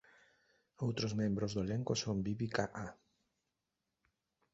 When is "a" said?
2.85-2.87